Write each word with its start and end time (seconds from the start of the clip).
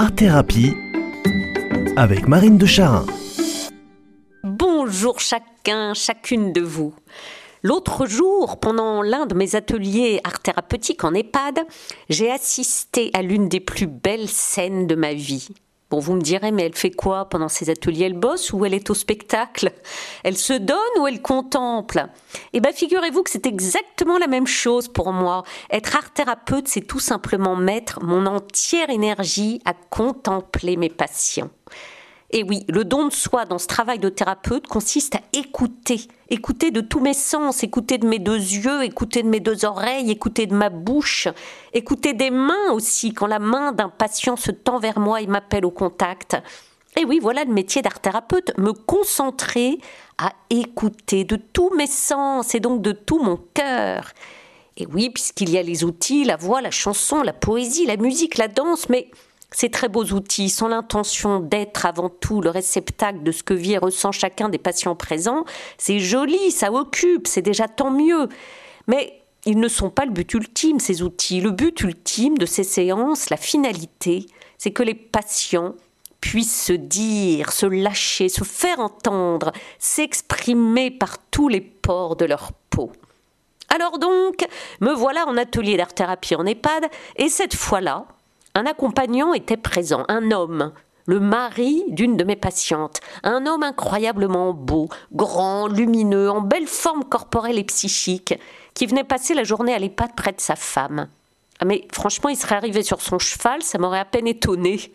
Art 0.00 0.14
Thérapie 0.14 0.76
avec 1.96 2.28
Marine 2.28 2.56
de 2.56 2.66
Charin. 2.66 3.04
Bonjour 4.44 5.18
chacun, 5.18 5.92
chacune 5.92 6.52
de 6.52 6.60
vous. 6.60 6.94
L'autre 7.64 8.06
jour, 8.06 8.60
pendant 8.60 9.02
l'un 9.02 9.26
de 9.26 9.34
mes 9.34 9.56
ateliers 9.56 10.20
art 10.22 10.38
thérapeutique 10.38 11.02
en 11.02 11.14
EHPAD, 11.14 11.66
j'ai 12.08 12.30
assisté 12.30 13.10
à 13.12 13.22
l'une 13.22 13.48
des 13.48 13.58
plus 13.58 13.88
belles 13.88 14.28
scènes 14.28 14.86
de 14.86 14.94
ma 14.94 15.14
vie. 15.14 15.48
Bon, 15.90 16.00
vous 16.00 16.12
me 16.12 16.20
direz, 16.20 16.52
mais 16.52 16.64
elle 16.64 16.74
fait 16.74 16.90
quoi 16.90 17.30
pendant 17.30 17.48
ses 17.48 17.70
ateliers? 17.70 18.04
Elle 18.04 18.18
bosse 18.18 18.52
ou 18.52 18.66
elle 18.66 18.74
est 18.74 18.90
au 18.90 18.94
spectacle? 18.94 19.72
Elle 20.22 20.36
se 20.36 20.52
donne 20.52 20.76
ou 21.00 21.06
elle 21.06 21.22
contemple? 21.22 22.06
Eh 22.52 22.60
bien, 22.60 22.72
figurez-vous 22.72 23.22
que 23.22 23.30
c'est 23.30 23.46
exactement 23.46 24.18
la 24.18 24.26
même 24.26 24.46
chose 24.46 24.88
pour 24.88 25.12
moi. 25.12 25.44
Être 25.70 25.96
art 25.96 26.12
thérapeute, 26.12 26.68
c'est 26.68 26.86
tout 26.86 27.00
simplement 27.00 27.56
mettre 27.56 28.04
mon 28.04 28.26
entière 28.26 28.90
énergie 28.90 29.62
à 29.64 29.72
contempler 29.72 30.76
mes 30.76 30.90
patients. 30.90 31.50
Et 32.30 32.42
oui, 32.42 32.64
le 32.68 32.84
don 32.84 33.06
de 33.06 33.12
soi 33.12 33.46
dans 33.46 33.58
ce 33.58 33.66
travail 33.66 33.98
de 33.98 34.10
thérapeute 34.10 34.66
consiste 34.66 35.14
à 35.14 35.20
écouter, 35.32 36.02
écouter 36.28 36.70
de 36.70 36.82
tous 36.82 37.00
mes 37.00 37.14
sens, 37.14 37.62
écouter 37.62 37.96
de 37.96 38.06
mes 38.06 38.18
deux 38.18 38.36
yeux, 38.36 38.84
écouter 38.84 39.22
de 39.22 39.28
mes 39.28 39.40
deux 39.40 39.64
oreilles, 39.64 40.10
écouter 40.10 40.44
de 40.44 40.54
ma 40.54 40.68
bouche, 40.68 41.28
écouter 41.72 42.12
des 42.12 42.30
mains 42.30 42.72
aussi, 42.72 43.14
quand 43.14 43.26
la 43.26 43.38
main 43.38 43.72
d'un 43.72 43.88
patient 43.88 44.36
se 44.36 44.50
tend 44.50 44.78
vers 44.78 45.00
moi 45.00 45.22
et 45.22 45.26
m'appelle 45.26 45.64
au 45.64 45.70
contact. 45.70 46.36
Et 46.96 47.06
oui, 47.06 47.18
voilà 47.18 47.44
le 47.44 47.52
métier 47.52 47.80
d'art 47.80 48.00
thérapeute, 48.00 48.52
me 48.58 48.72
concentrer 48.72 49.78
à 50.18 50.32
écouter 50.50 51.24
de 51.24 51.36
tous 51.36 51.70
mes 51.76 51.86
sens 51.86 52.54
et 52.54 52.60
donc 52.60 52.82
de 52.82 52.92
tout 52.92 53.22
mon 53.22 53.38
cœur. 53.54 54.12
Et 54.76 54.86
oui, 54.86 55.08
puisqu'il 55.08 55.48
y 55.48 55.56
a 55.56 55.62
les 55.62 55.82
outils, 55.82 56.24
la 56.24 56.36
voix, 56.36 56.60
la 56.60 56.70
chanson, 56.70 57.22
la 57.22 57.32
poésie, 57.32 57.86
la 57.86 57.96
musique, 57.96 58.36
la 58.36 58.48
danse, 58.48 58.90
mais 58.90 59.10
ces 59.50 59.70
très 59.70 59.88
beaux 59.88 60.04
outils, 60.04 60.50
sont 60.50 60.68
l'intention 60.68 61.40
d'être 61.40 61.86
avant 61.86 62.10
tout 62.10 62.40
le 62.40 62.50
réceptacle 62.50 63.22
de 63.22 63.32
ce 63.32 63.42
que 63.42 63.54
vit 63.54 63.72
et 63.72 63.78
ressent 63.78 64.12
chacun 64.12 64.48
des 64.48 64.58
patients 64.58 64.94
présents, 64.94 65.44
c'est 65.78 65.98
joli, 65.98 66.50
ça 66.50 66.72
occupe, 66.72 67.26
c'est 67.26 67.42
déjà 67.42 67.66
tant 67.66 67.90
mieux. 67.90 68.28
Mais 68.86 69.22
ils 69.46 69.58
ne 69.58 69.68
sont 69.68 69.90
pas 69.90 70.04
le 70.04 70.10
but 70.10 70.34
ultime, 70.34 70.80
ces 70.80 71.02
outils. 71.02 71.40
Le 71.40 71.50
but 71.50 71.80
ultime 71.80 72.36
de 72.36 72.46
ces 72.46 72.64
séances, 72.64 73.30
la 73.30 73.36
finalité, 73.36 74.26
c'est 74.58 74.72
que 74.72 74.82
les 74.82 74.94
patients 74.94 75.74
puissent 76.20 76.64
se 76.64 76.72
dire, 76.72 77.52
se 77.52 77.64
lâcher, 77.64 78.28
se 78.28 78.44
faire 78.44 78.80
entendre, 78.80 79.52
s'exprimer 79.78 80.90
par 80.90 81.18
tous 81.30 81.48
les 81.48 81.60
pores 81.60 82.16
de 82.16 82.24
leur 82.24 82.52
peau. 82.70 82.92
Alors 83.68 83.98
donc, 83.98 84.46
me 84.80 84.92
voilà 84.92 85.26
en 85.26 85.36
atelier 85.36 85.76
d'art-thérapie 85.76 86.34
en 86.34 86.44
EHPAD, 86.44 86.86
et 87.16 87.28
cette 87.28 87.54
fois-là, 87.54 88.06
un 88.58 88.66
accompagnant 88.66 89.34
était 89.34 89.56
présent, 89.56 90.04
un 90.08 90.32
homme, 90.32 90.72
le 91.06 91.20
mari 91.20 91.84
d'une 91.90 92.16
de 92.16 92.24
mes 92.24 92.34
patientes, 92.34 92.98
un 93.22 93.46
homme 93.46 93.62
incroyablement 93.62 94.52
beau, 94.52 94.88
grand, 95.12 95.68
lumineux, 95.68 96.28
en 96.28 96.40
belle 96.40 96.66
forme 96.66 97.04
corporelle 97.04 97.60
et 97.60 97.64
psychique, 97.64 98.34
qui 98.74 98.86
venait 98.86 99.04
passer 99.04 99.34
la 99.34 99.44
journée 99.44 99.74
à 99.74 99.78
l'EHPAD 99.78 100.10
près 100.16 100.32
de 100.32 100.40
sa 100.40 100.56
femme. 100.56 101.06
Ah, 101.60 101.66
mais 101.66 101.86
franchement, 101.92 102.30
il 102.30 102.36
serait 102.36 102.56
arrivé 102.56 102.82
sur 102.82 103.00
son 103.00 103.20
cheval, 103.20 103.62
ça 103.62 103.78
m'aurait 103.78 104.00
à 104.00 104.04
peine 104.04 104.26
étonné. 104.26 104.92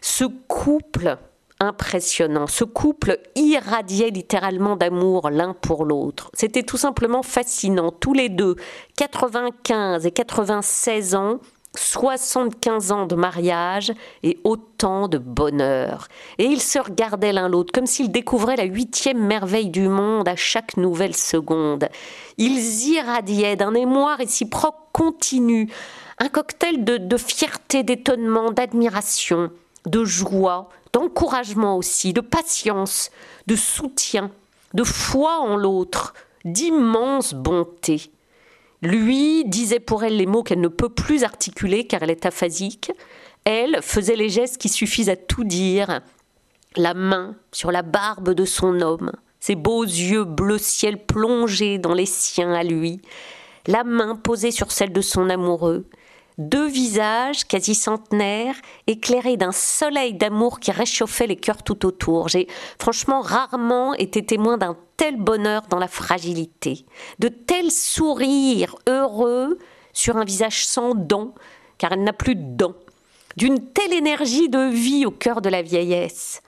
Ce 0.00 0.24
couple 0.24 1.16
impressionnant, 1.60 2.48
ce 2.48 2.64
couple 2.64 3.20
irradiait 3.36 4.10
littéralement 4.10 4.74
d'amour 4.74 5.30
l'un 5.30 5.54
pour 5.54 5.84
l'autre. 5.84 6.28
C'était 6.34 6.64
tout 6.64 6.76
simplement 6.76 7.22
fascinant, 7.22 7.92
tous 7.92 8.14
les 8.14 8.30
deux, 8.30 8.56
95 8.96 10.06
et 10.06 10.10
96 10.10 11.14
ans, 11.14 11.38
75 11.78 12.92
ans 12.92 13.06
de 13.06 13.14
mariage 13.14 13.92
et 14.22 14.38
autant 14.44 15.08
de 15.08 15.18
bonheur. 15.18 16.08
Et 16.38 16.44
ils 16.44 16.60
se 16.60 16.78
regardaient 16.78 17.32
l'un 17.32 17.48
l'autre 17.48 17.72
comme 17.72 17.86
s'ils 17.86 18.10
découvraient 18.10 18.56
la 18.56 18.64
huitième 18.64 19.24
merveille 19.24 19.70
du 19.70 19.88
monde 19.88 20.28
à 20.28 20.36
chaque 20.36 20.76
nouvelle 20.76 21.16
seconde. 21.16 21.88
Ils 22.38 22.88
irradiaient 22.88 23.56
d'un 23.56 23.74
émoi 23.74 24.16
réciproque 24.16 24.76
continu, 24.92 25.70
un 26.18 26.28
cocktail 26.28 26.84
de, 26.84 26.96
de 26.96 27.16
fierté, 27.16 27.82
d'étonnement, 27.82 28.50
d'admiration, 28.50 29.50
de 29.86 30.04
joie, 30.04 30.70
d'encouragement 30.92 31.76
aussi, 31.76 32.12
de 32.12 32.20
patience, 32.20 33.10
de 33.46 33.56
soutien, 33.56 34.30
de 34.74 34.84
foi 34.84 35.38
en 35.40 35.56
l'autre, 35.56 36.14
d'immense 36.44 37.34
bonté. 37.34 38.10
Lui 38.82 39.44
disait 39.44 39.80
pour 39.80 40.04
elle 40.04 40.16
les 40.16 40.26
mots 40.26 40.42
qu'elle 40.42 40.60
ne 40.60 40.68
peut 40.68 40.88
plus 40.88 41.24
articuler 41.24 41.86
car 41.86 42.02
elle 42.02 42.10
est 42.10 42.26
aphasique. 42.26 42.92
Elle 43.44 43.78
faisait 43.82 44.16
les 44.16 44.28
gestes 44.28 44.58
qui 44.58 44.68
suffisent 44.68 45.08
à 45.08 45.16
tout 45.16 45.44
dire. 45.44 46.00
La 46.76 46.92
main 46.92 47.36
sur 47.52 47.72
la 47.72 47.82
barbe 47.82 48.34
de 48.34 48.44
son 48.44 48.80
homme, 48.80 49.12
ses 49.40 49.54
beaux 49.54 49.84
yeux 49.84 50.24
bleu 50.24 50.58
ciel 50.58 51.04
plongés 51.06 51.78
dans 51.78 51.94
les 51.94 52.06
siens 52.06 52.52
à 52.52 52.64
lui, 52.64 53.00
la 53.66 53.82
main 53.82 54.16
posée 54.16 54.50
sur 54.50 54.72
celle 54.72 54.92
de 54.92 55.00
son 55.00 55.30
amoureux, 55.30 55.86
deux 56.38 56.68
visages 56.68 57.46
quasi 57.46 57.74
centenaires, 57.74 58.56
éclairés 58.86 59.36
d'un 59.36 59.52
soleil 59.52 60.14
d'amour 60.14 60.60
qui 60.60 60.70
réchauffait 60.70 61.26
les 61.26 61.36
cœurs 61.36 61.62
tout 61.62 61.86
autour. 61.86 62.28
J'ai 62.28 62.46
franchement 62.78 63.20
rarement 63.22 63.94
été 63.94 64.24
témoin 64.24 64.58
d'un 64.58 64.76
tel 64.96 65.16
bonheur 65.16 65.62
dans 65.68 65.78
la 65.78 65.88
fragilité, 65.88 66.86
de 67.18 67.28
tels 67.28 67.70
sourires 67.70 68.76
heureux 68.88 69.58
sur 69.92 70.16
un 70.16 70.24
visage 70.24 70.66
sans 70.66 70.94
dents, 70.94 71.34
car 71.78 71.92
elle 71.92 72.04
n'a 72.04 72.12
plus 72.12 72.34
de 72.34 72.56
dents, 72.56 72.74
d'une 73.36 73.72
telle 73.72 73.92
énergie 73.92 74.48
de 74.48 74.70
vie 74.70 75.06
au 75.06 75.10
cœur 75.10 75.40
de 75.40 75.48
la 75.48 75.62
vieillesse. 75.62 76.40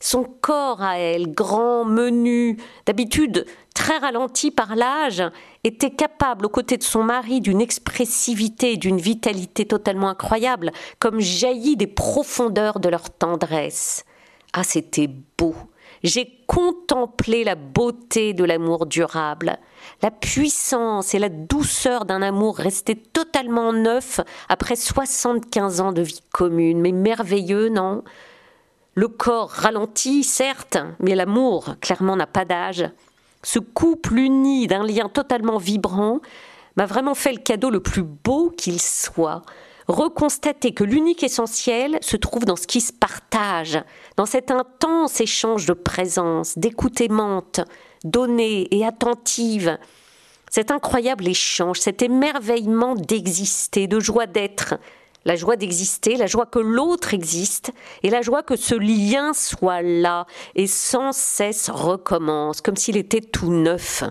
Son 0.00 0.24
corps 0.24 0.82
à 0.82 0.98
elle, 0.98 1.32
grand, 1.32 1.84
menu, 1.84 2.56
d'habitude 2.86 3.46
très 3.72 3.98
ralenti 3.98 4.50
par 4.50 4.74
l'âge, 4.74 5.22
était 5.62 5.92
capable, 5.92 6.46
aux 6.46 6.50
côtés 6.50 6.76
de 6.76 6.82
son 6.82 7.04
mari, 7.04 7.40
d'une 7.40 7.60
expressivité, 7.60 8.76
d'une 8.76 8.98
vitalité 8.98 9.64
totalement 9.64 10.08
incroyable, 10.08 10.72
comme 10.98 11.20
jaillie 11.20 11.76
des 11.76 11.86
profondeurs 11.86 12.80
de 12.80 12.88
leur 12.88 13.10
tendresse. 13.10 14.04
Ah, 14.52 14.64
c'était 14.64 15.08
beau. 15.38 15.54
J'ai 16.02 16.44
contemplé 16.48 17.44
la 17.44 17.54
beauté 17.54 18.34
de 18.34 18.42
l'amour 18.44 18.86
durable, 18.86 19.58
la 20.02 20.10
puissance 20.10 21.14
et 21.14 21.20
la 21.20 21.28
douceur 21.28 22.04
d'un 22.04 22.22
amour 22.22 22.56
resté 22.56 22.96
totalement 22.96 23.72
neuf 23.72 24.20
après 24.48 24.74
75 24.74 25.80
ans 25.80 25.92
de 25.92 26.02
vie 26.02 26.22
commune, 26.32 26.80
mais 26.80 26.92
merveilleux, 26.92 27.68
non? 27.68 28.02
Le 28.94 29.08
corps 29.08 29.50
ralentit, 29.50 30.24
certes, 30.24 30.76
mais 30.98 31.14
l'amour, 31.14 31.76
clairement, 31.80 32.16
n'a 32.16 32.26
pas 32.26 32.44
d'âge. 32.44 32.90
Ce 33.42 33.58
couple 33.58 34.18
uni 34.18 34.66
d'un 34.66 34.84
lien 34.84 35.08
totalement 35.08 35.58
vibrant 35.58 36.20
m'a 36.76 36.86
vraiment 36.86 37.14
fait 37.14 37.32
le 37.32 37.38
cadeau 37.38 37.70
le 37.70 37.80
plus 37.80 38.02
beau 38.02 38.50
qu'il 38.50 38.80
soit. 38.80 39.42
Reconstater 39.92 40.72
que 40.72 40.84
l'unique 40.84 41.22
essentiel 41.22 41.98
se 42.00 42.16
trouve 42.16 42.46
dans 42.46 42.56
ce 42.56 42.66
qui 42.66 42.80
se 42.80 42.94
partage, 42.94 43.78
dans 44.16 44.24
cet 44.24 44.50
intense 44.50 45.20
échange 45.20 45.66
de 45.66 45.74
présence, 45.74 46.56
d'écoute 46.56 47.02
aimante, 47.02 47.60
donnée 48.02 48.74
et 48.74 48.86
attentive. 48.86 49.76
Cet 50.50 50.70
incroyable 50.70 51.28
échange, 51.28 51.78
cet 51.78 52.00
émerveillement 52.00 52.94
d'exister, 52.94 53.86
de 53.86 54.00
joie 54.00 54.24
d'être, 54.24 54.76
la 55.26 55.36
joie 55.36 55.56
d'exister, 55.56 56.16
la 56.16 56.26
joie 56.26 56.46
que 56.46 56.58
l'autre 56.58 57.12
existe, 57.12 57.70
et 58.02 58.08
la 58.08 58.22
joie 58.22 58.42
que 58.42 58.56
ce 58.56 58.74
lien 58.74 59.34
soit 59.34 59.82
là 59.82 60.26
et 60.54 60.68
sans 60.68 61.12
cesse 61.12 61.68
recommence, 61.68 62.62
comme 62.62 62.76
s'il 62.76 62.96
était 62.96 63.20
tout 63.20 63.52
neuf. 63.52 64.04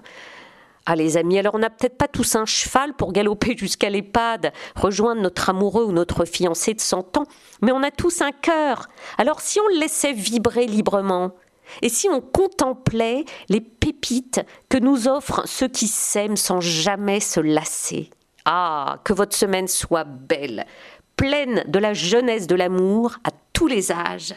Ah 0.86 0.96
les 0.96 1.18
amis, 1.18 1.38
alors 1.38 1.56
on 1.56 1.60
n'a 1.60 1.70
peut-être 1.70 1.98
pas 1.98 2.08
tous 2.08 2.36
un 2.36 2.46
cheval 2.46 2.94
pour 2.94 3.14
galoper 3.14 3.56
jusqu'à 3.56 3.90
l'EHPAD, 3.90 4.52
rejoindre 4.76 5.22
notre 5.22 5.50
amoureux 5.50 5.86
ou 5.86 5.92
notre 5.92 6.26
fiancé 6.26 6.74
de 6.74 6.82
100 6.82 7.18
ans, 7.18 7.26
mais 7.62 7.72
on 7.72 7.84
a 7.84 7.92
tous 7.92 8.22
un 8.22 8.32
cœur. 8.32 8.88
Alors 9.18 9.42
si 9.42 9.60
on 9.60 9.80
laissait 9.80 10.14
vibrer 10.14 10.66
librement, 10.66 11.32
et 11.82 11.90
si 11.90 12.10
on 12.10 12.20
contemplait 12.20 13.24
les 13.48 13.62
pépites 13.62 14.42
que 14.70 14.78
nous 14.78 15.08
offrent 15.08 15.44
ceux 15.46 15.70
qui 15.70 15.88
s'aiment 15.88 16.36
sans 16.36 16.60
jamais 16.60 17.20
se 17.20 17.40
lasser? 17.40 18.10
Ah, 18.44 19.00
que 19.04 19.14
votre 19.14 19.36
semaine 19.36 19.68
soit 19.68 20.04
belle 20.04 20.66
pleine 21.22 21.64
de 21.68 21.78
la 21.78 21.94
jeunesse 21.94 22.48
de 22.48 22.56
l'amour 22.56 23.18
à 23.24 23.30
tous 23.54 23.68
les 23.68 23.92
âges. 23.92 24.34